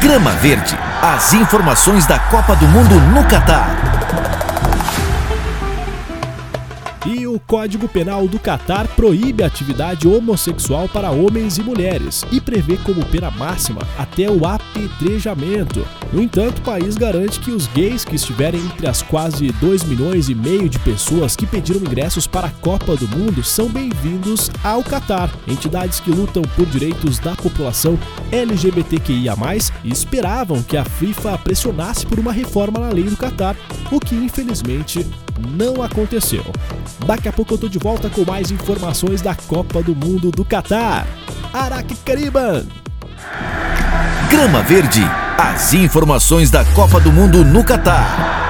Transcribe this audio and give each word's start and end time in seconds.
Grama 0.00 0.30
Verde. 0.30 0.78
As 1.02 1.34
informações 1.34 2.06
da 2.06 2.18
Copa 2.18 2.56
do 2.56 2.66
Mundo 2.66 2.94
no 3.12 3.22
Catar. 3.24 3.79
E 7.06 7.26
o 7.26 7.40
Código 7.40 7.88
Penal 7.88 8.28
do 8.28 8.38
Catar 8.38 8.86
proíbe 8.88 9.42
a 9.42 9.46
atividade 9.46 10.06
homossexual 10.06 10.86
para 10.86 11.10
homens 11.10 11.56
e 11.56 11.62
mulheres 11.62 12.26
e 12.30 12.38
prevê 12.40 12.76
como 12.76 13.04
pena 13.06 13.30
máxima 13.30 13.80
até 13.96 14.30
o 14.30 14.46
apedrejamento. 14.46 15.86
No 16.12 16.20
entanto, 16.20 16.58
o 16.58 16.62
país 16.62 16.96
garante 16.96 17.40
que 17.40 17.52
os 17.52 17.66
gays 17.68 18.04
que 18.04 18.16
estiverem 18.16 18.60
entre 18.60 18.86
as 18.86 19.00
quase 19.00 19.50
2 19.52 19.84
milhões 19.84 20.28
e 20.28 20.34
meio 20.34 20.68
de 20.68 20.78
pessoas 20.80 21.34
que 21.34 21.46
pediram 21.46 21.80
ingressos 21.80 22.26
para 22.26 22.48
a 22.48 22.50
Copa 22.50 22.94
do 22.96 23.08
Mundo 23.08 23.42
são 23.42 23.68
bem-vindos 23.68 24.50
ao 24.62 24.84
Catar. 24.84 25.30
Entidades 25.48 26.00
que 26.00 26.10
lutam 26.10 26.42
por 26.54 26.66
direitos 26.66 27.18
da 27.18 27.34
população 27.34 27.98
LGBTQIA+, 28.30 29.34
esperavam 29.84 30.62
que 30.62 30.76
a 30.76 30.84
FIFA 30.84 31.38
pressionasse 31.38 32.04
por 32.04 32.18
uma 32.18 32.32
reforma 32.32 32.78
na 32.78 32.90
lei 32.90 33.04
do 33.04 33.16
Catar, 33.16 33.56
o 33.90 33.98
que 33.98 34.14
infelizmente 34.14 35.06
não 35.56 35.82
aconteceu. 35.82 36.44
Daqui 37.06 37.28
a 37.28 37.32
pouco 37.32 37.54
eu 37.54 37.58
tô 37.58 37.68
de 37.68 37.78
volta 37.78 38.08
com 38.08 38.24
mais 38.24 38.50
informações 38.50 39.20
da 39.20 39.34
Copa 39.34 39.82
do 39.82 39.94
Mundo 39.94 40.30
do 40.30 40.44
Catar. 40.44 41.06
Araque 41.52 41.94
Cariban! 41.96 42.66
Grama 44.30 44.62
Verde. 44.62 45.02
As 45.36 45.72
informações 45.72 46.50
da 46.50 46.64
Copa 46.66 47.00
do 47.00 47.10
Mundo 47.10 47.44
no 47.44 47.64
Catar. 47.64 48.49